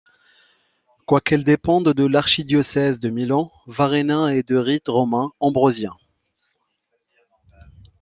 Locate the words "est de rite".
4.35-4.87